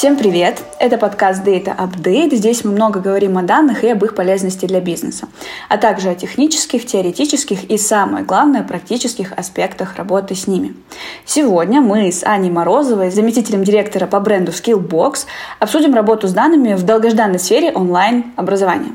[0.00, 0.62] Всем привет!
[0.78, 2.34] Это подкаст Data Update.
[2.34, 5.28] Здесь мы много говорим о данных и об их полезности для бизнеса,
[5.68, 10.74] а также о технических, теоретических и, самое главное, практических аспектах работы с ними.
[11.26, 15.26] Сегодня мы с Аней Морозовой, заместителем директора по бренду Skillbox,
[15.58, 18.92] обсудим работу с данными в долгожданной сфере онлайн-образования.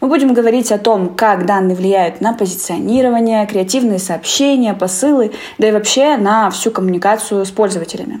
[0.00, 5.72] Мы будем говорить о том, как данные влияют на позиционирование, креативные сообщения, посылы, да и
[5.72, 8.20] вообще на всю коммуникацию с пользователями.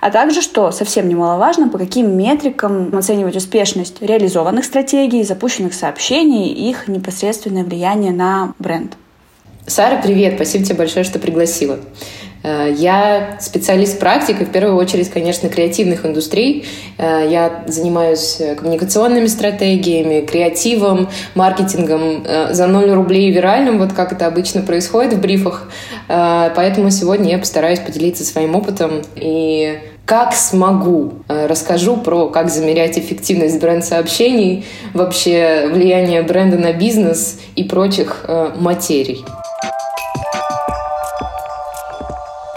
[0.00, 6.70] А также, что совсем немаловажно, по каким метрикам оценивать успешность реализованных стратегий, запущенных сообщений и
[6.70, 8.96] их непосредственное влияние на бренд.
[9.66, 10.34] Сара, привет!
[10.34, 11.78] Спасибо тебе большое, что пригласила.
[12.42, 16.66] Э, я специалист-практик, в первую очередь, конечно, креативных индустрий.
[16.98, 24.26] Э, я занимаюсь коммуникационными стратегиями, креативом, маркетингом э, за 0 рублей виральным, вот как это
[24.26, 25.68] обычно происходит в брифах.
[26.08, 33.60] Поэтому сегодня я постараюсь поделиться своим опытом и как смогу, расскажу про как замерять эффективность
[33.60, 39.24] бренд-сообщений, вообще влияние бренда на бизнес и прочих материй.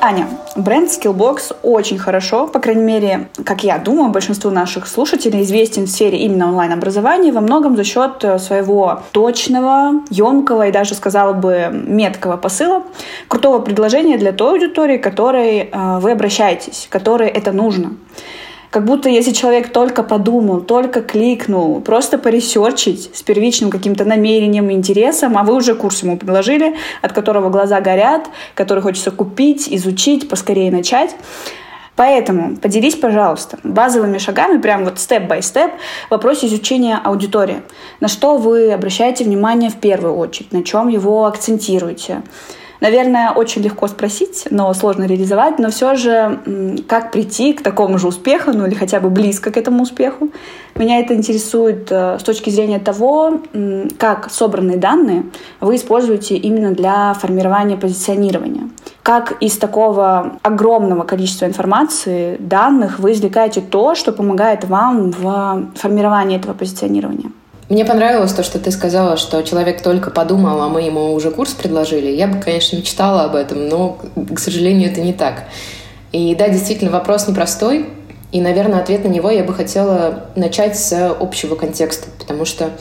[0.05, 5.85] Аня, бренд Skillbox очень хорошо, по крайней мере, как я думаю, большинству наших слушателей известен
[5.85, 11.31] в сфере именно онлайн-образования во многом за счет э, своего точного, емкого и даже, сказала
[11.31, 12.83] бы, меткого посыла,
[13.29, 17.91] крутого предложения для той аудитории, к которой э, вы обращаетесь, которой это нужно.
[18.73, 25.37] Как будто если человек только подумал, только кликнул, просто поресерчить с первичным каким-то намерением, интересом,
[25.37, 30.71] а вы уже курс ему предложили, от которого глаза горят, который хочется купить, изучить, поскорее
[30.71, 31.15] начать.
[31.95, 35.71] Поэтому поделись, пожалуйста, базовыми шагами, прям вот степ-бай-степ,
[36.07, 37.61] в вопросе изучения аудитории.
[37.99, 42.23] На что вы обращаете внимание в первую очередь, на чем его акцентируете.
[42.83, 45.57] Наверное, очень легко спросить, но сложно реализовать.
[45.57, 46.39] Но все же,
[46.85, 50.31] как прийти к такому же успеху, ну или хотя бы близко к этому успеху,
[50.75, 53.39] меня это интересует э, с точки зрения того,
[53.97, 55.23] как собранные данные
[55.61, 58.69] вы используете именно для формирования позиционирования.
[59.01, 66.35] Как из такого огромного количества информации, данных вы извлекаете то, что помогает вам в формировании
[66.35, 67.31] этого позиционирования.
[67.69, 71.53] Мне понравилось то, что ты сказала, что человек только подумал, а мы ему уже курс
[71.53, 72.11] предложили.
[72.11, 73.97] Я бы, конечно, мечтала об этом, но,
[74.33, 75.45] к сожалению, это не так.
[76.11, 77.87] И да, действительно, вопрос непростой.
[78.33, 82.71] И, наверное, ответ на него я бы хотела начать с общего контекста, потому что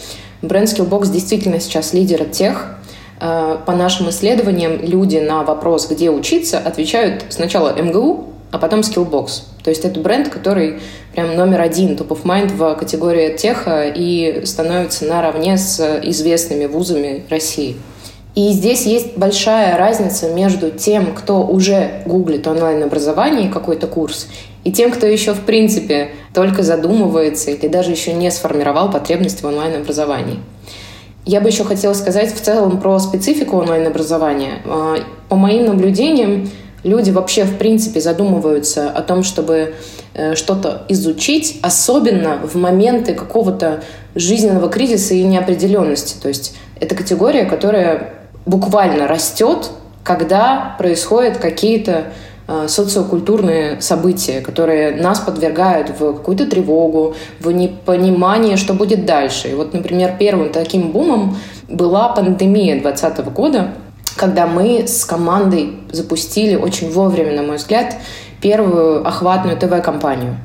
[0.41, 2.79] бренд Skillbox действительно сейчас лидер тех,
[3.21, 9.43] э, по нашим исследованиям, люди на вопрос, где учиться, отвечают сначала МГУ, а потом Skillbox.
[9.65, 10.81] То есть это бренд, который
[11.15, 17.25] прям номер один, топ of mind в категории теха и становится наравне с известными вузами
[17.31, 17.77] России.
[18.35, 24.27] И здесь есть большая разница между тем, кто уже гуглит онлайн-образование, какой-то курс,
[24.65, 29.47] и тем, кто еще в принципе только задумывается или даже еще не сформировал потребности в
[29.47, 30.39] онлайн-образовании.
[31.25, 34.63] Я бы еще хотела сказать в целом про специфику онлайн-образования.
[34.65, 34.97] А,
[35.29, 36.51] по моим наблюдениям,
[36.85, 39.75] люди вообще в принципе задумываются о том, чтобы
[40.15, 43.83] э, что-то изучить, особенно в моменты какого-то
[44.15, 46.21] жизненного кризиса и неопределенности.
[46.21, 48.15] То есть это категория, которая
[48.47, 49.71] буквально растет,
[50.03, 52.07] когда происходят какие-то
[52.49, 59.49] э, социокультурные события, которые нас подвергают в какую-то тревогу, в непонимание, что будет дальше.
[59.49, 61.37] И вот, например, первым таким бумом
[61.69, 63.69] была пандемия 2020 года,
[64.17, 67.97] когда мы с командой запустили очень вовремя, на мой взгляд,
[68.41, 70.37] первую охватную ТВ-компанию.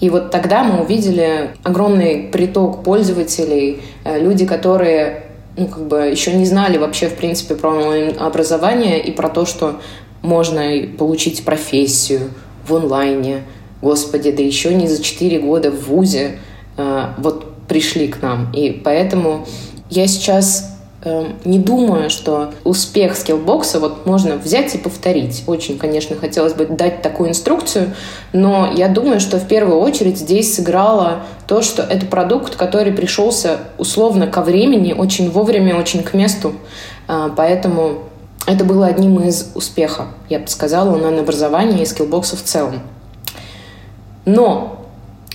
[0.00, 5.24] И вот тогда мы увидели огромный приток пользователей, э, люди, которые
[5.56, 9.80] ну, как бы еще не знали вообще, в принципе, про онлайн-образование и про то, что
[10.22, 10.62] можно
[10.96, 12.30] получить профессию
[12.66, 13.42] в онлайне.
[13.82, 16.38] Господи, да еще не за 4 года в ВУЗе
[16.76, 18.52] э, вот пришли к нам.
[18.52, 19.46] И поэтому
[19.90, 25.44] я сейчас не думаю, что успех скиллбокса вот можно взять и повторить.
[25.46, 27.94] Очень, конечно, хотелось бы дать такую инструкцию,
[28.32, 33.58] но я думаю, что в первую очередь здесь сыграло то, что это продукт, который пришелся
[33.78, 36.54] условно ко времени, очень вовремя, очень к месту.
[37.06, 38.02] А, поэтому
[38.48, 42.80] это было одним из успехов, я бы сказала, онлайн-образования и скиллбокса в целом.
[44.24, 44.84] Но,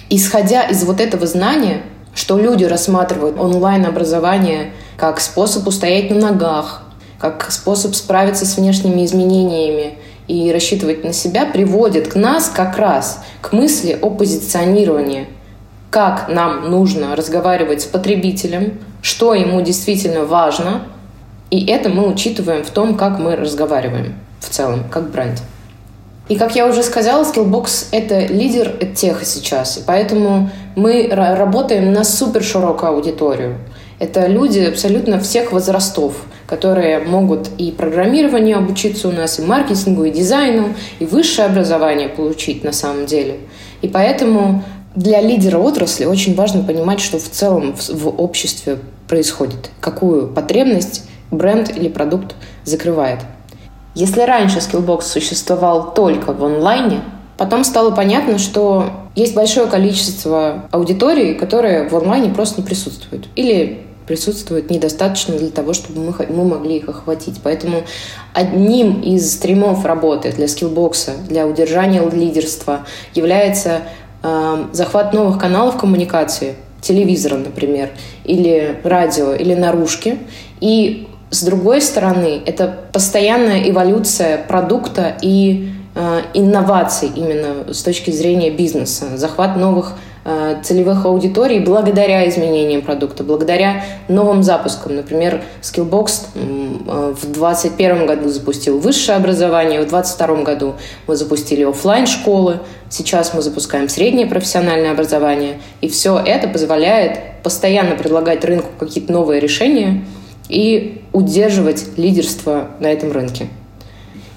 [0.10, 1.84] исходя из вот этого знания,
[2.14, 6.84] что люди рассматривают онлайн-образование как способ устоять на ногах,
[7.20, 9.98] как способ справиться с внешними изменениями
[10.28, 15.28] и рассчитывать на себя, приводит к нас как раз к мысли о позиционировании.
[15.90, 20.84] Как нам нужно разговаривать с потребителем, что ему действительно важно,
[21.52, 25.42] и это мы учитываем в том, как мы разговариваем в целом, как бренд.
[26.30, 29.78] И, как я уже сказала, Skillbox— это лидер тех сейчас.
[29.78, 33.58] И поэтому мы работаем на супер широкую аудиторию.
[34.04, 40.12] Это люди абсолютно всех возрастов, которые могут и программированию обучиться у нас, и маркетингу, и
[40.12, 43.38] дизайну, и высшее образование получить на самом деле.
[43.82, 44.62] И поэтому
[44.94, 51.74] для лидера отрасли очень важно понимать, что в целом в обществе происходит, какую потребность бренд
[51.74, 52.36] или продукт
[52.66, 53.20] закрывает.
[53.96, 57.00] Если раньше Skillbox существовал только в онлайне,
[57.38, 63.30] потом стало понятно, что есть большое количество аудиторий, которые в онлайне просто не присутствуют.
[63.38, 67.40] Или присутствуют недостаточно для того, чтобы мы, мы могли их охватить.
[67.44, 67.84] Поэтому
[68.34, 73.82] одним из стримов работы для скиллбокса, для удержания лидерства является
[74.22, 77.92] э, захват новых каналов коммуникации, телевизора, например,
[78.26, 80.20] или радио, или наружки,
[80.60, 85.72] и с другой стороны, это постоянная эволюция продукта и
[86.34, 89.94] инноваций именно с точки зрения бизнеса, захват новых
[90.26, 94.96] э, целевых аудиторий благодаря изменениям продукта, благодаря новым запускам.
[94.96, 100.74] Например, Skillbox э, в 2021 году запустил высшее образование, в 2022 году
[101.08, 107.96] мы запустили офлайн школы сейчас мы запускаем среднее профессиональное образование, и все это позволяет постоянно
[107.96, 110.04] предлагать рынку какие-то новые решения–
[110.50, 113.48] и удерживать лидерство на этом рынке.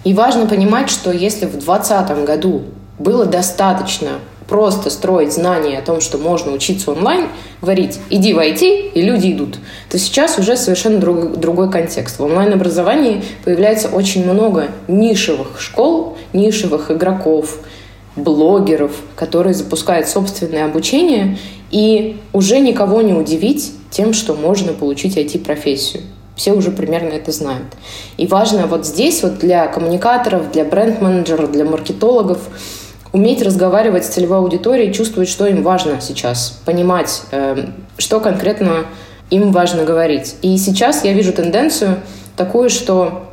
[0.06, 2.62] И важно понимать, что если в 2020 году
[2.96, 7.26] было достаточно просто строить знания о том, что можно учиться онлайн,
[7.60, 9.58] говорить «иди в IT», и люди идут,
[9.90, 12.20] то сейчас уже совершенно друг, другой контекст.
[12.20, 17.58] В онлайн-образовании появляется очень много нишевых школ, нишевых игроков,
[18.14, 21.36] блогеров, которые запускают собственное обучение,
[21.72, 26.04] и уже никого не удивить тем, что можно получить IT-профессию.
[26.36, 27.66] Все уже примерно это знают.
[28.18, 32.38] И важно вот здесь вот для коммуникаторов, для бренд-менеджеров, для маркетологов
[33.12, 37.66] уметь разговаривать с целевой аудиторией, чувствовать, что им важно сейчас, понимать, э,
[37.96, 38.84] что конкретно
[39.30, 40.36] им важно говорить.
[40.42, 42.00] И сейчас я вижу тенденцию
[42.36, 43.26] такую, что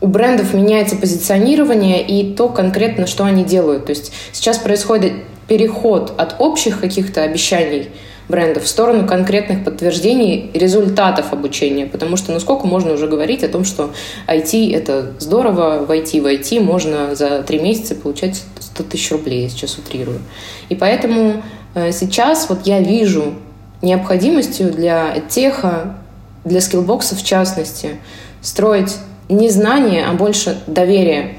[0.00, 3.86] у брендов меняется позиционирование и то конкретно, что они делают.
[3.86, 5.12] То есть сейчас происходит
[5.46, 7.90] переход от общих каких-то обещаний
[8.28, 11.86] брендов в сторону конкретных подтверждений результатов обучения.
[11.86, 13.90] Потому что ну можно уже говорить о том, что
[14.26, 19.42] IT— это здорово, в IT в IT можно за три месяца получать 100 тысяч рублей,
[19.42, 20.20] я сейчас утрирую.
[20.68, 21.42] И поэтому
[21.74, 23.34] э, сейчас вот я вижу
[23.82, 25.96] необходимостью для теха,
[26.44, 27.98] для скиллбокса в частности,
[28.40, 28.96] строить
[29.28, 31.36] не знание, а больше доверие.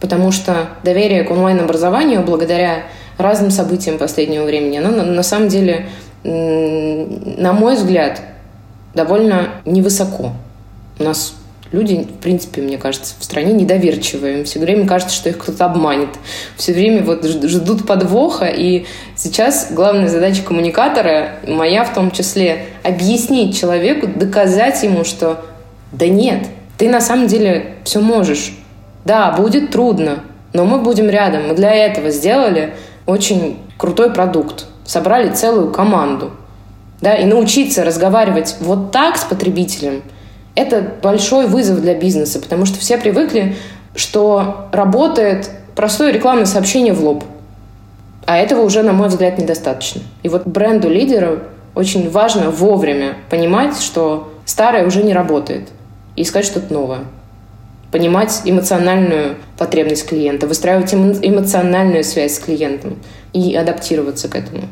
[0.00, 2.84] Потому что доверие к онлайн-образованию благодаря
[3.18, 5.88] разным событиям последнего времени, оно на самом деле
[6.22, 8.20] на мой взгляд,
[8.94, 10.32] довольно невысоко.
[10.98, 11.34] У нас
[11.72, 14.38] люди, в принципе, мне кажется, в стране недоверчивые.
[14.38, 16.10] Им все время кажется, что их кто-то обманет.
[16.56, 18.46] Все время вот ждут подвоха.
[18.46, 18.84] И
[19.16, 25.44] сейчас главная задача коммуникатора, моя в том числе, объяснить человеку, доказать ему, что
[25.92, 26.46] да нет,
[26.78, 28.52] ты на самом деле все можешь.
[29.04, 30.20] Да, будет трудно,
[30.52, 31.48] но мы будем рядом.
[31.48, 32.74] Мы для этого сделали
[33.06, 36.32] очень крутой продукт собрали целую команду.
[37.00, 40.02] Да, и научиться разговаривать вот так с потребителем–
[40.56, 43.54] это большой вызов для бизнеса, потому что все привыкли,
[43.94, 47.22] что работает простое рекламное сообщение в лоб.
[48.26, 50.02] А этого уже, на мой взгляд, недостаточно.
[50.24, 51.38] И вот бренду лидера
[51.76, 55.68] очень важно вовремя понимать, что старое уже не работает,
[56.16, 57.04] и искать что-то новое.
[57.92, 62.96] Понимать эмоциональную потребность клиента, выстраивать эмоциональную связь с клиентом
[63.32, 64.62] и адаптироваться к этому.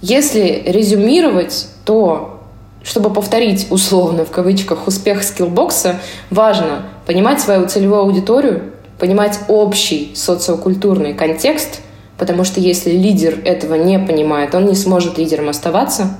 [0.00, 2.40] Если резюмировать, то
[2.82, 5.96] чтобы повторить условно в кавычках успех скиллбокса,
[6.30, 11.80] важно понимать свою целевую аудиторию, понимать общий социокультурный контекст,
[12.16, 16.16] потому что если лидер этого не понимает, он не сможет лидером оставаться.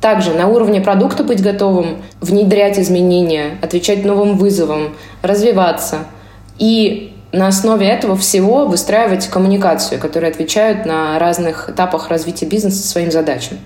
[0.00, 5.98] Также на уровне продукта быть готовым внедрять изменения, отвечать новым вызовам, развиваться
[6.58, 13.10] и на основе этого всего выстраивать коммуникацию, которая отвечает на разных этапах развития бизнеса своим
[13.10, 13.58] задачам.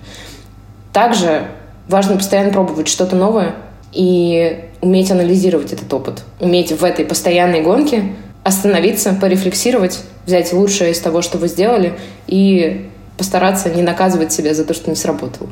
[0.92, 1.48] Также
[1.88, 3.54] важно постоянно пробовать что-то новое
[3.92, 11.00] и уметь анализировать этот опыт, уметь в этой постоянной гонке остановиться, порефлексировать, взять лучшее из
[11.00, 15.50] того, что вы сделали, и постараться не наказывать себя за то, что не сработало.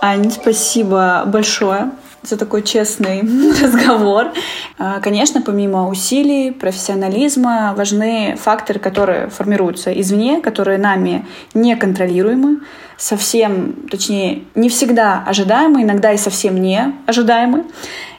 [0.00, 1.90] Ань, спасибо большое
[2.22, 3.22] за такой честный
[3.62, 4.32] разговор.
[4.78, 12.60] А, конечно, помимо усилий, профессионализма, важны факторы, которые формируются извне, которые нами не контролируемы,
[12.96, 17.64] совсем, точнее, не всегда ожидаемы, иногда и совсем не ожидаемы.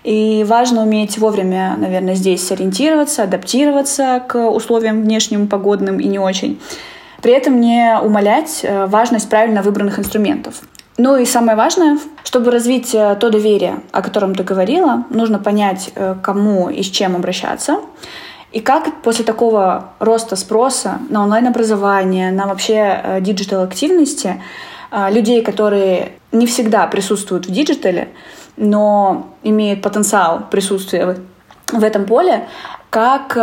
[0.04, 6.60] И важно уметь вовремя, наверное, здесь сориентироваться, адаптироваться к условиям внешним, погодным и не очень.
[7.22, 10.62] При этом не умалять э, важность правильно выбранных инструментов.
[11.02, 15.92] Ну и самое важное, чтобы развить э, то доверие, о котором ты говорила, нужно понять,
[15.96, 17.78] э, кому и с чем обращаться.
[18.52, 24.42] И как после такого роста спроса на онлайн-образование, на вообще digital-активности,
[25.10, 28.10] людей, которые не всегда присутствуют в digital е,
[28.58, 31.16] но имеют потенциал присутствия
[31.72, 32.50] в этом поле,
[32.90, 33.38] как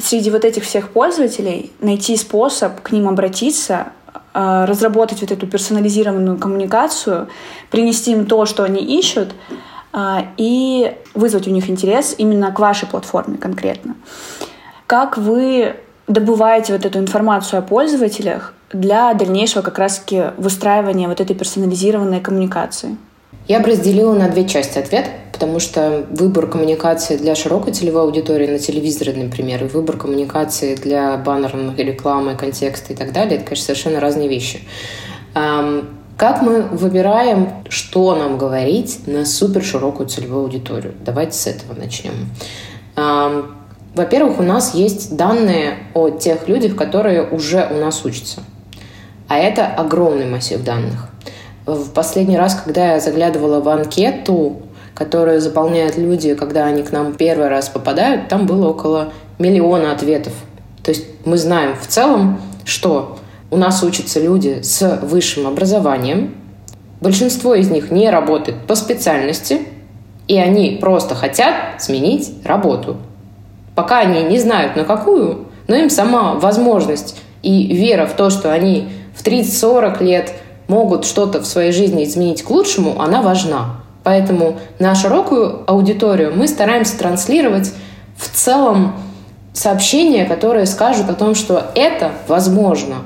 [0.00, 3.99] среди вот этих всех пользователей найти способ к ним обратиться, э,
[4.32, 7.28] разработать вот эту персонализированную коммуникацию,
[7.70, 9.34] принести им то, что они ищут,
[9.92, 13.96] э, и вызвать у них интерес именно к вашей платформе конкретно.
[14.86, 21.36] Как вы добываете вот эту информацию о пользователях для дальнейшего как раз-таки выстраивания вот этой
[21.36, 22.96] персонализированной коммуникации?
[23.48, 25.10] Я бы разделила на две части ответ,
[25.40, 31.16] потому что выбор коммуникации для широкой целевой аудитории на телевизоре, например, и выбор коммуникации для
[31.16, 34.60] баннерной рекламы, контекста и так далее, это, конечно, совершенно разные вещи.
[35.32, 40.92] Как мы выбираем, что нам говорить на супер широкую целевую аудиторию?
[41.06, 42.28] Давайте с этого начнем.
[43.94, 48.42] Во-первых, у нас есть данные о тех людях, которые уже у нас учатся.
[49.26, 51.08] А это огромный массив данных.
[51.64, 54.62] В последний раз, когда я заглядывала в анкету,
[55.00, 60.34] которую заполняют люди, когда они к нам первый раз попадают, там было около миллиона ответов.
[60.82, 63.16] То есть мы знаем в целом, что
[63.50, 66.34] у нас учатся люди с высшим образованием,
[67.00, 69.62] большинство из них не работает по специальности,
[70.28, 72.98] и они просто хотят сменить работу.
[73.74, 78.52] Пока они не знают на какую, но им сама возможность и вера в то, что
[78.52, 80.34] они в 30-40 лет
[80.68, 83.80] могут что-то в своей жизни изменить к лучшему, она важна.
[84.10, 87.72] Поэтому на широкую аудиторию мы стараемся транслировать
[88.16, 88.96] в целом
[89.52, 92.96] сообщения, которые скажут о том, что это возможно.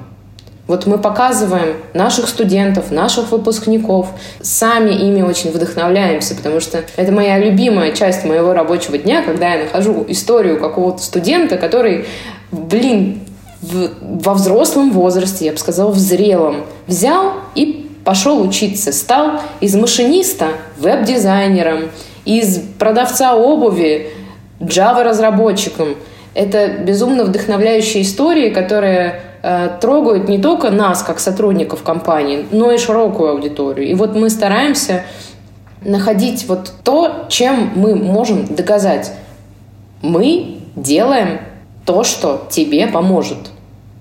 [0.67, 7.37] Вот мы показываем наших студентов, наших выпускников, сами ими очень вдохновляемся, потому что это моя
[7.37, 12.07] любимая часть моего рабочего дня, когда я нахожу историю какого-то студента, который,
[12.51, 13.21] блин,
[13.61, 18.93] в, во взрослом возрасте, я бы сказала, в зрелом, взял и пошел учиться.
[18.93, 21.91] Стал из машиниста веб-дизайнером,
[22.25, 24.11] из продавца обуви
[24.61, 25.97] Java-разработчиком.
[26.35, 32.79] Это безумно вдохновляющие истории, которые э, трогают не только нас, как сотрудников компании, но и
[32.79, 33.89] широкую аудиторию.
[33.89, 35.05] И вот мы стараемся
[35.83, 39.13] находить вот то, чем мы можем доказать.
[40.03, 41.41] Мы делаем
[41.85, 43.39] то, что тебе поможет.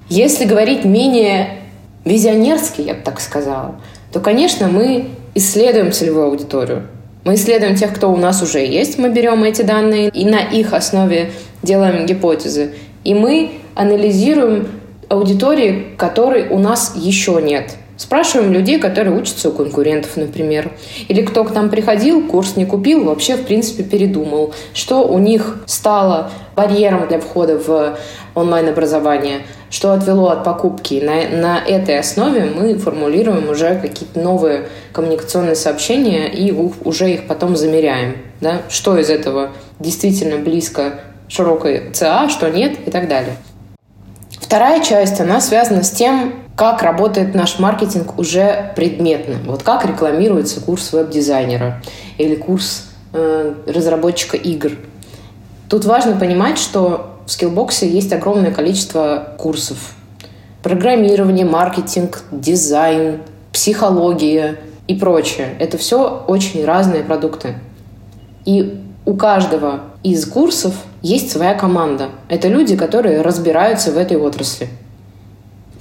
[0.10, 1.60] Если говорить менее
[2.06, 3.76] визионерски, я бы так сказала,
[4.12, 6.84] то, конечно, мы исследуем целевую аудиторию.
[7.24, 10.74] Мы исследуем тех, кто у нас уже есть, мы берем эти данные и на их
[10.74, 12.74] основе делаем гипотезы.
[13.04, 14.68] И мы анализируем
[15.10, 20.72] аудитории, которой у нас еще нет– Спрашиваем людей, которые учатся у конкурентов, например.
[21.08, 24.54] Или кто к нам приходил, курс не купил, вообще, в принципе, передумал.
[24.74, 27.98] Что у них стало барьером для входа в
[28.34, 29.42] онлайн-образование,
[29.74, 31.02] что отвело от покупки.
[31.04, 37.56] На, на этой основе мы формулируем уже какие-то новые коммуникационные сообщения и уже их потом
[37.56, 38.18] замеряем.
[38.40, 38.62] Да?
[38.70, 39.50] Что из этого
[39.80, 43.36] действительно близко широкой ЦА, что нет и так далее.
[44.40, 49.38] Вторая часть, она связана с тем, как работает наш маркетинг уже предметно.
[49.48, 51.82] Вот как рекламируется курс веб-дизайнера
[52.20, 54.74] или курс э, разработчика игр.
[55.68, 59.96] Тут важно понимать, что в скиллбоксе есть огромное количество курсов.
[60.62, 65.56] Программирование, маркетинг, дизайн, психология и прочее.
[65.60, 67.56] Это все очень разные продукты.
[68.46, 72.10] И у каждого из курсов есть своя команда.
[72.30, 74.70] Это люди, которые разбираются в этой отрасли.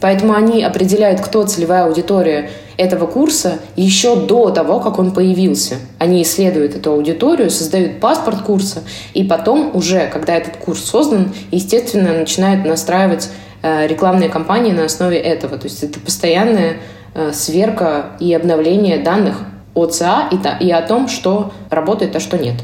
[0.00, 5.76] Поэтому они определяют, кто целевая аудитория этого курса еще до того, как он появился.
[5.98, 8.82] Они исследуют эту аудиторию, создают паспорт курса,
[9.14, 13.30] и потом уже, когда этот курс создан, естественно, начинают настраивать
[13.62, 15.58] э, рекламные кампании на основе этого.
[15.58, 16.78] То есть это постоянная
[17.14, 19.38] э, сверка и обновление данных
[19.74, 22.56] о ЦА и, и о том, что работает, а что нет.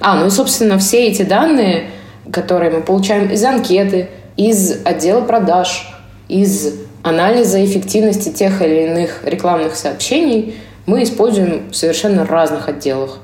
[0.00, 1.90] А, ну и, собственно, все эти данные,
[2.32, 5.88] которые мы получаем из анкеты, из отдела продаж,
[6.28, 13.18] из анализа эффективности тех или иных рекламных сообщений мы используем в совершенно разных отделах.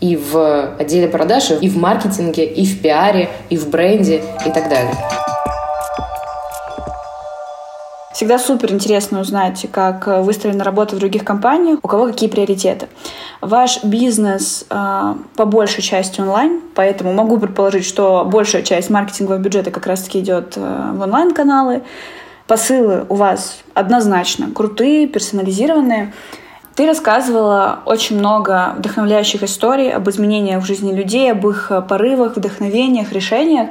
[0.00, 4.68] И в отделе продаж, и в маркетинге, и в пиаре, и в бренде, и так
[4.68, 4.94] далее.
[8.12, 12.88] Всегда супер интересно узнать, как выстроена работа в других компаниях, у кого какие приоритеты.
[13.40, 19.70] Ваш бизнес э, по большей части онлайн, поэтому могу предположить, что большая часть маркетингового бюджета
[19.70, 21.82] как раз-таки идет э, в онлайн-каналы.
[22.52, 26.12] Посылы у вас однозначно крутые, персонализированные.
[26.74, 33.10] Ты рассказывала очень много вдохновляющих историй об изменениях в жизни людей, об их порывах, вдохновениях,
[33.10, 33.70] решениях.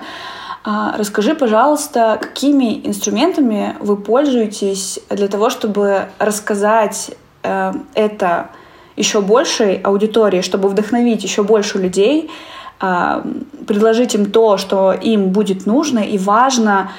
[0.64, 7.12] А, расскажи, пожалуйста, какими инструментами вы пользуетесь для того, чтобы рассказать
[7.44, 8.50] э, это
[8.96, 12.32] еще большей аудитории, чтобы вдохновить еще больше людей,
[12.80, 13.24] а,
[13.68, 16.90] предложить им то, что им будет нужно и важно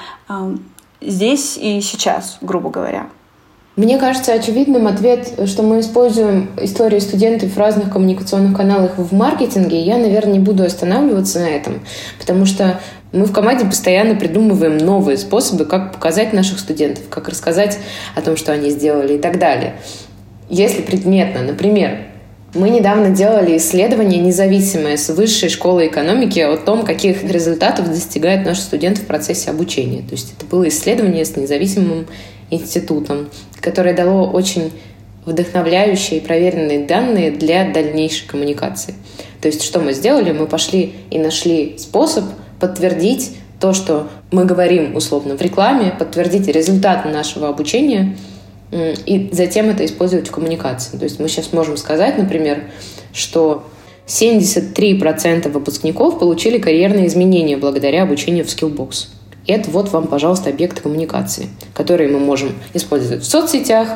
[1.05, 3.07] здесь и сейчас, грубо говоря.
[3.75, 9.81] Мне кажется очевидным ответ, что мы используем истории студентов в разных коммуникационных каналах в маркетинге.
[9.81, 11.81] Я, наверное, не буду останавливаться на этом,
[12.19, 12.79] потому что
[13.11, 17.79] мы в команде постоянно придумываем новые способы, как показать наших студентов, как рассказать
[18.13, 19.75] о том, что они сделали и так далее.
[20.49, 22.12] Если предметно, например,
[22.53, 28.61] мы недавно делали исследование независимое с Высшей школы экономики о том, каких результатов достигают наши
[28.61, 30.01] студенты в процессе обучения.
[30.01, 32.05] То есть это было исследование с независимым
[32.51, 33.29] институтом,
[33.59, 34.71] которое дало очень
[35.25, 38.93] вдохновляющие и проверенные данные для дальнейшей коммуникации.
[39.41, 40.31] То есть что мы сделали?
[40.31, 42.25] Мы пошли и нашли способ
[42.59, 48.15] подтвердить то, что мы говорим условно в рекламе, подтвердить результаты нашего обучения–
[48.73, 50.97] и затем это использовать в коммуникации.
[50.97, 52.63] То есть мы сейчас можем сказать, например,
[53.13, 53.63] что
[54.07, 59.07] 73% выпускников получили карьерные изменения благодаря обучению в Skillbox.
[59.45, 63.89] Это вот вам, пожалуйста, объекты коммуникации, которые мы можем использовать в соцсетях,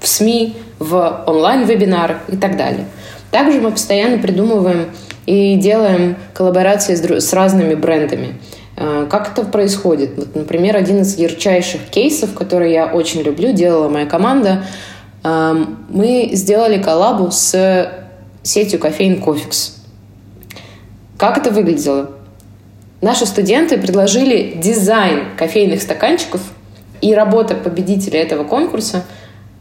[0.00, 2.86] в СМИ, в онлайн-вебинарах и так далее.
[3.30, 4.86] Также мы постоянно придумываем
[5.26, 8.34] и делаем коллаборации с разными брендами.
[8.82, 10.16] Э, как это происходит?
[10.16, 14.64] Вот, например, один из ярчайших кейсов, который я очень люблю, делала моя команда.
[15.22, 17.92] Эм, мы сделали коллабу с
[18.42, 19.76] сетью кофеин Кофикс.
[21.16, 22.10] Как это выглядело?
[23.00, 26.40] Наши студенты предложили дизайн кофейных стаканчиков,
[27.00, 29.04] и работа победителя этого конкурса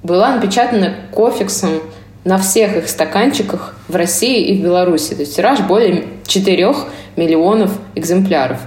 [0.02, 1.82] была напечатана кофиксом
[2.24, 5.13] на всех их стаканчиках в России и в Беларуси.
[5.13, 6.76] То есть тираж более 4
[7.17, 8.60] миллионов экземпляров.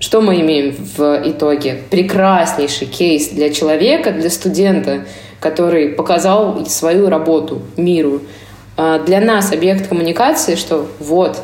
[0.00, 1.80] Что мы имеем в итоге?
[1.90, 5.04] Прекраснейший кейс для человека, для студента,
[5.40, 8.22] который показал свою работу миру.
[8.76, 11.42] А для нас объект коммуникации, что вот,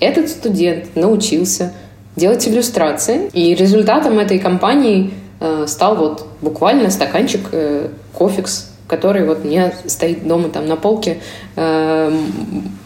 [0.00, 1.72] этот студент научился
[2.16, 9.44] делать иллюстрации, и результатом этой кампании э, стал вот буквально стаканчик э, кофекс, который вот
[9.44, 11.18] у меня стоит дома там на полке.
[11.54, 12.12] Э,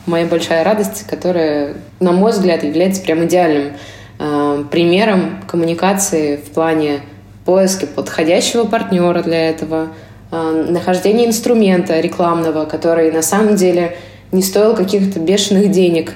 [0.04, 3.72] моя большая радость, которая, на мой взгляд, является прям идеальным
[4.18, 7.00] Э, примером коммуникации в плане
[7.44, 9.88] поиска подходящего партнера для этого,
[10.30, 13.96] э, нахождения инструмента рекламного, который на самом деле
[14.32, 16.14] не стоил каких-то бешеных денег.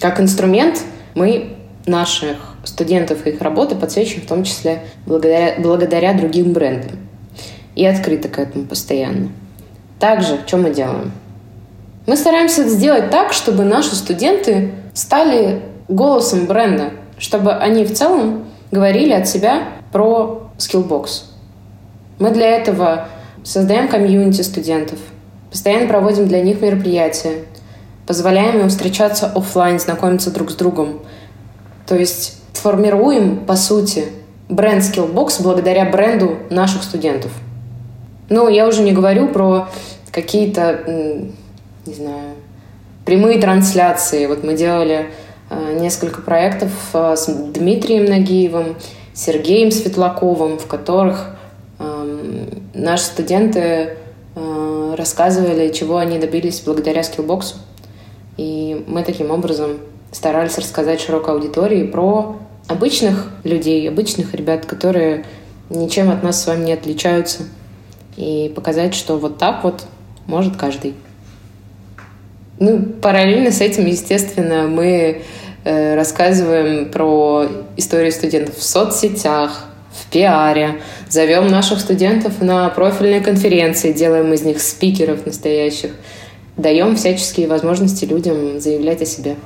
[0.00, 0.80] Как инструмент
[1.14, 1.54] мы
[1.86, 6.98] наших студентов и их работы подсвечиваем в том числе благодаря, благодаря другим брендам.
[7.74, 9.28] И открыто к этому постоянно.
[10.00, 11.12] Также, что мы делаем?
[12.06, 16.90] Мы стараемся сделать так, чтобы наши студенты стали голосом бренда,
[17.22, 21.22] чтобы они в целом говорили от себя про Skillbox.
[22.18, 23.06] Мы для этого
[23.44, 24.98] создаем комьюнити студентов,
[25.48, 27.44] постоянно проводим для них мероприятия,
[28.08, 30.98] позволяем им встречаться офлайн, знакомиться друг с другом.
[31.86, 34.06] То есть формируем, по сути,
[34.48, 37.30] бренд Skillbox благодаря бренду наших студентов.
[38.30, 39.68] Ну, я уже не говорю про
[40.10, 40.80] какие-то,
[41.86, 42.34] не знаю,
[43.04, 44.26] прямые трансляции.
[44.26, 45.06] Вот мы делали
[45.78, 48.76] несколько проектов э, с Дмитрием Нагиевым,
[49.14, 51.36] Сергеем Светлаковым, в которых
[51.78, 53.96] эм, наши студенты
[54.34, 57.56] э, рассказывали, чего они добились благодаря скиллбоксу.
[58.36, 59.78] И мы таким образом
[60.10, 62.36] старались рассказать широкой аудитории про
[62.68, 65.26] обычных людей, обычных ребят, которые
[65.68, 67.44] ничем от нас с вами не отличаются.
[68.16, 69.84] И показать, что вот так вот
[70.26, 70.94] может каждый.
[72.58, 75.22] Ну, параллельно с этим, естественно, мы э,
[75.64, 77.46] рассказываем про
[77.76, 84.60] историю студентов в соцсетях, в пиаре, зовем наших студентов на профильные конференции, делаем из них
[84.60, 85.92] спикеров настоящих,
[86.56, 89.36] даем всяческие возможности людям заявлять о себе.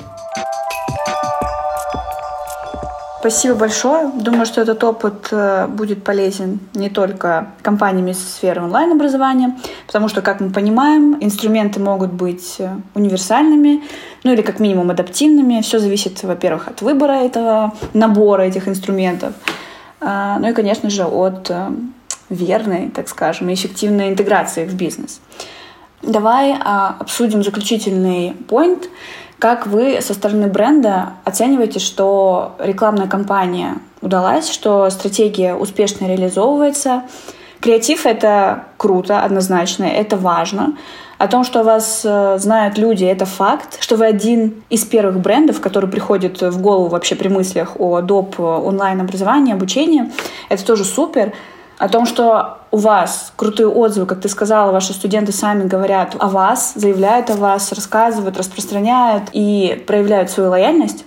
[3.26, 4.08] Спасибо большое.
[4.14, 9.56] Думаю, что этот опыт э, будет полезен не только компаниями из сферы онлайн-образования,
[9.88, 13.82] потому что, как мы понимаем, инструменты могут быть э, универсальными,
[14.22, 15.60] ну или как минимум адаптивными.
[15.62, 19.32] Все зависит, во-первых, от выбора этого набора этих инструментов,
[20.00, 21.70] а, ну и, конечно же, от э,
[22.28, 25.20] верной, так скажем, эффективной интеграции в бизнес.
[26.00, 28.88] Давай а, обсудим заключительный point.
[29.38, 37.02] Как вы со стороны бренда оцениваете, что рекламная кампания удалась, что стратегия успешно реализовывается?
[37.60, 40.76] Креатив— это круто, однозначно, это важно.
[41.18, 43.78] О том, что вас э, знают люди, это факт.
[43.80, 48.38] Что вы один из первых брендов, который приходит в голову вообще при мыслях о доп.
[48.38, 50.12] онлайн-образовании, обучении,
[50.50, 51.32] это тоже супер
[51.78, 56.28] о том, что у вас крутые отзывы, как ты сказала, ваши студенты сами говорят о
[56.28, 61.04] вас, заявляют о вас, рассказывают, распространяют и проявляют свою лояльность.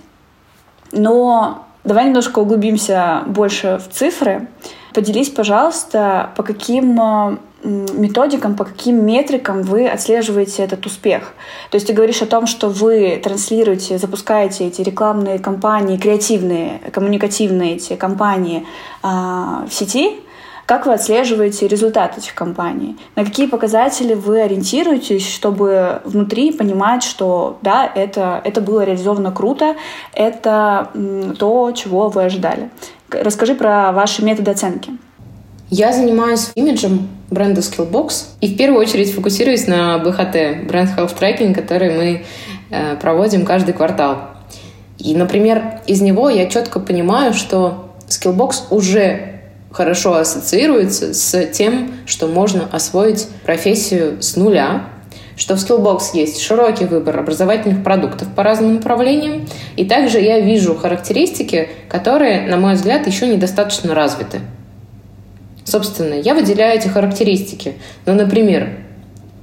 [0.92, 4.48] Но давай немножко углубимся больше в цифры.
[4.94, 11.32] Поделись, пожалуйста, по каким э, методикам, по каким метрикам вы отслеживаете этот успех.
[11.70, 17.76] То есть ты говоришь о том, что вы транслируете, запускаете эти рекламные кампании, креативные, коммуникативные
[17.76, 18.66] эти кампании
[19.02, 20.20] э, в сети,
[20.70, 22.96] как вы отслеживаете результат этих компаний?
[23.16, 29.74] На какие показатели вы ориентируетесь, чтобы внутри понимать, что да, это, это было реализовано круто,
[30.14, 30.90] это
[31.40, 32.70] то, чего вы ожидали?
[33.08, 34.92] Расскажи про ваши методы оценки.
[35.70, 41.52] Я занимаюсь имиджем бренда Skillbox и в первую очередь фокусируюсь на БХТ, бренд Health Tracking,
[41.52, 42.24] который мы
[42.70, 44.18] э, проводим каждый квартал.
[44.98, 49.39] И, например, из него я четко понимаю, что Skillbox уже
[49.70, 54.84] хорошо ассоциируется с тем, что можно освоить профессию с нуля,
[55.36, 60.74] что в Skillbox есть широкий выбор образовательных продуктов по разным направлениям, и также я вижу
[60.74, 64.40] характеристики, которые, на мой взгляд, еще недостаточно развиты.
[65.64, 67.74] Собственно, я выделяю эти характеристики.
[68.04, 68.70] Ну, например,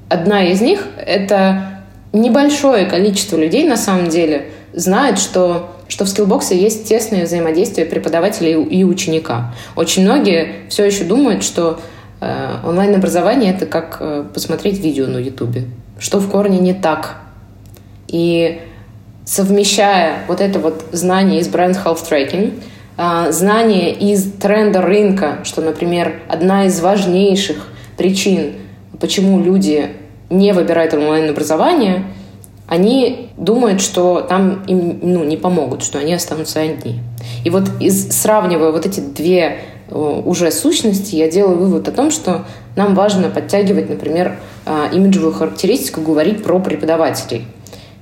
[0.09, 1.81] одна из них— это
[2.13, 8.59] небольшое количество людей, на самом деле, знает, что что в скиллбоксе есть тесное взаимодействие преподавателя
[8.59, 9.53] и ученика.
[9.75, 11.79] Очень многие все еще думают, что
[12.19, 15.65] э, онлайн-образование это как э, посмотреть видео на Ютубе,
[15.99, 17.17] что в корне не так.
[18.07, 18.59] И
[19.25, 22.61] совмещая вот это вот знание из бренд health tracking,
[22.97, 28.53] э, знание из тренда рынка, что, например, одна из важнейших причин,
[28.99, 29.89] почему люди
[30.29, 32.03] не выбирают онлайн-образование–
[32.67, 36.99] они думают, что там им ну, не помогут, что они останутся одни.
[37.45, 42.11] И вот из, сравнивая вот эти две э, уже сущности, я делаю вывод о том,
[42.11, 47.45] что нам важно подтягивать, например, э, имиджевую характеристику, говорить про преподавателей.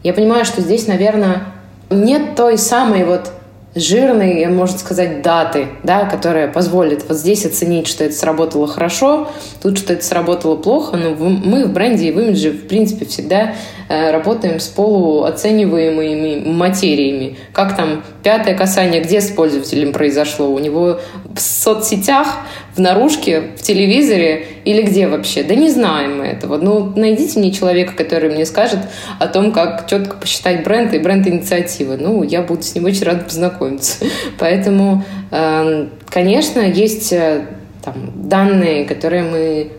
[0.03, 1.43] Я понимаю, что здесь, наверное,
[1.91, 3.31] нет той самой вот
[3.75, 9.29] жирной, можно сказать, даты, да, которая позволит вот здесь оценить, что это сработало хорошо,
[9.61, 13.55] тут что это сработало плохо, но мы в бренде и в имидже, в принципе, всегда
[13.87, 17.37] работаем с полуоцениваемыми материями.
[17.53, 20.47] Как там пятое касание, где с пользователем произошло?
[20.51, 20.99] У него
[21.33, 22.27] в соцсетях,
[22.75, 25.43] в наружке, в телевизоре или где вообще?
[25.43, 26.57] Да не знаем мы этого.
[26.57, 28.79] Ну, найдите мне человека, который мне скажет
[29.19, 31.97] о том, как четко посчитать бренд и бренд-инициативы.
[31.97, 34.05] Ну, я буду с ним очень рада познакомиться.
[34.39, 37.45] Поэтому, эм, конечно, есть э,
[37.83, 39.71] там, данные, которые мы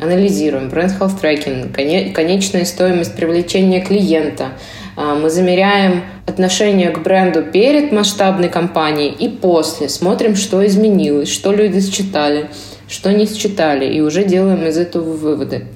[0.00, 4.48] анализируем бренд health tracking, конечная стоимость привлечения клиента.
[4.96, 9.88] А, мы замеряем отношение к бренду перед масштабной кампанией и после.
[9.88, 12.50] Смотрим, что изменилось, что люди считали,
[12.88, 15.66] что не считали, и уже делаем из этого выводы.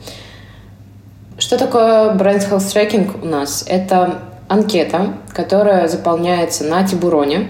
[1.39, 3.65] Что такое бренд health tracking у нас?
[3.69, 7.49] Это анкета, которая заполняется на Тибуроне.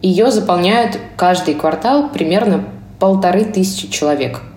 [0.00, 2.64] Ее заполняют каждый квартал примерно
[2.98, 4.40] полторы тысячи человек–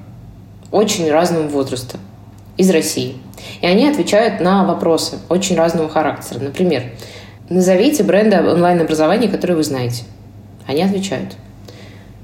[0.72, 1.98] очень разного возраста
[2.58, 3.16] из России.
[3.62, 6.40] И они отвечают на вопросы очень разного характера.
[6.40, 6.84] Например,
[7.50, 10.04] назовите бренды онлайн-образования, которые вы знаете.
[10.68, 11.36] Они отвечают.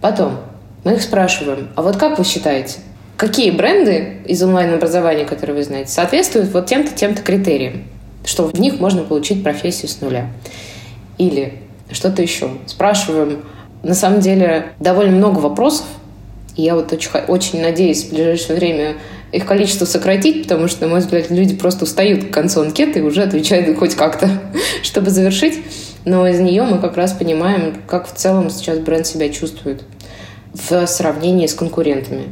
[0.01, 0.39] Потом
[0.83, 2.77] мы их спрашиваем, а вот как вы считаете,
[3.17, 7.83] какие бренды из онлайн-образования, которые вы знаете, соответствуют вот тем-то, тем-то критериям,
[8.23, 10.27] что в них можно получить профессию с нуля?
[11.17, 11.55] Или
[11.91, 12.49] что-то еще.
[12.67, 13.43] Спрашиваем,
[13.83, 15.85] на самом деле, довольно много вопросов,
[16.57, 18.95] я вот очень, очень надеюсь в ближайшее время
[19.31, 23.01] их количество сократить, потому что, на мой взгляд, люди просто устают к концу анкеты и
[23.01, 24.29] уже отвечают хоть как-то,
[24.83, 25.59] чтобы завершить.
[26.05, 29.83] Но из нее мы как раз понимаем, как в целом сейчас бренд себя чувствует
[30.53, 32.29] в сравнении с конкурентами.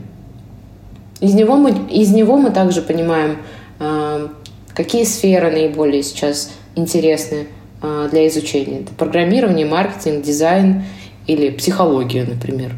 [1.20, 3.38] Из него мы, из него мы также понимаем,
[3.80, 4.30] а,
[4.74, 7.48] какие сферы наиболее сейчас интересны
[7.82, 8.80] а, для изучения.
[8.80, 10.84] Это программирование, маркетинг, дизайн
[11.28, 12.74] или психология, например.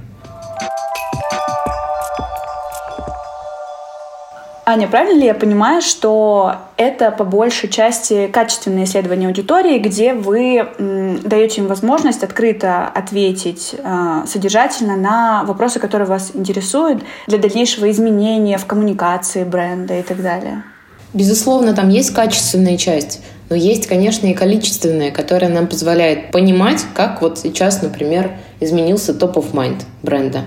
[4.70, 10.68] Аня, правильно ли я понимаю, что это по большей части качественные исследования аудитории, где вы
[11.24, 18.58] даете им возможность открыто ответить э, содержательно на вопросы, которые вас интересуют, для дальнейшего изменения
[18.58, 20.64] в коммуникации бренда и так далее?
[21.14, 27.22] Безусловно, там есть качественная часть, но есть, конечно, и количественная, которая нам позволяет понимать, как
[27.22, 30.42] вот сейчас, например, изменился топ of mind бренда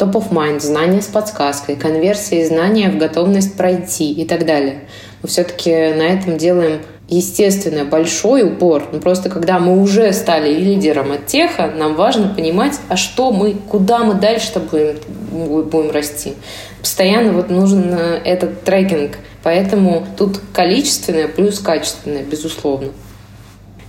[0.00, 4.80] top of mind, знания с подсказкой, конверсии знания в готовность пройти и так далее.
[5.22, 8.84] Мы все-таки на этом делаем естественно, большой упор.
[8.92, 13.54] Но просто когда мы уже стали лидером от теха, нам важно понимать, а что мы,
[13.68, 16.34] куда мы дальше-то будем, будем расти.
[16.80, 19.18] Постоянно вот нужен э, этот трекинг.
[19.42, 22.88] Поэтому тут количественное плюс качественное, безусловно.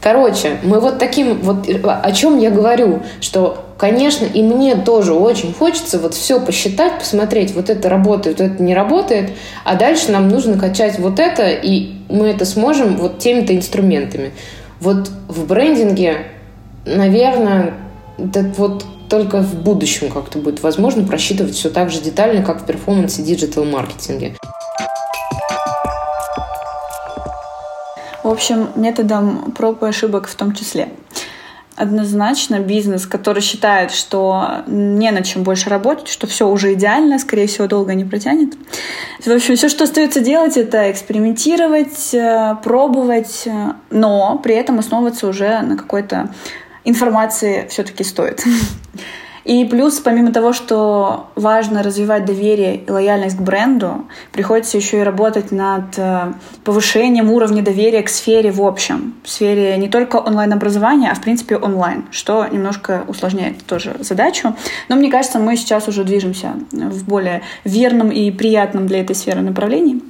[0.01, 5.55] Короче, мы вот таким вот о чем я говорю, что, конечно, и мне тоже очень
[5.55, 9.31] хочется вот все посчитать, посмотреть, вот это работает, вот это не работает,
[9.65, 14.33] а дальше нам нужно качать вот это, и мы это сможем вот теми-то инструментами.
[14.79, 16.27] Вот в брендинге,
[16.85, 17.73] наверное,
[18.19, 22.65] это вот только в будущем как-то будет возможно просчитывать все так же детально, как в
[22.67, 24.35] перформансе диджитал-маркетинге.
[28.23, 30.89] В общем, методом проб и ошибок в том числе.
[31.81, 37.47] Однозначно бизнес, который считает, что не на чем больше работать, что все уже идеально, скорее
[37.47, 38.53] всего, долго не протянет.
[39.25, 45.27] В общем, все, что остается делать, это экспериментировать, э, пробовать, э, но при этом основываться
[45.27, 46.29] уже на какой-то
[46.83, 48.43] информации все-таки стоит.
[49.43, 55.03] И плюс, помимо того, что важно развивать доверие и лояльность к бренду, приходится еще и
[55.03, 59.15] работать над э, повышением уровня доверия к сфере в общем.
[59.23, 64.55] В сфере не только онлайн-образования, а в принципе онлайн, что немножко усложняет тоже задачу.
[64.89, 69.41] Но мне кажется, мы сейчас уже движемся в более верном и приятном для этой сферы
[69.41, 70.01] направлении.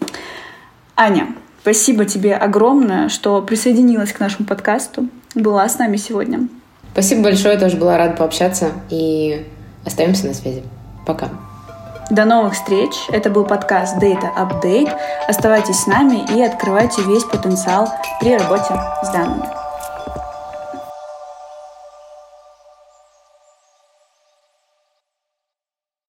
[0.97, 1.27] Аня,
[1.61, 6.49] спасибо тебе огромное, что присоединилась к нашему подкасту, была с нами сегодня.
[6.91, 9.47] Спасибо большое, тоже была рада пообщаться и
[9.85, 10.63] остаемся на связи.
[11.05, 11.29] Пока.
[12.09, 12.91] До новых встреч.
[13.09, 14.91] Это был подкаст Data Update.
[15.27, 17.87] Оставайтесь с нами и открывайте весь потенциал
[18.19, 18.73] при работе
[19.03, 19.60] с данными.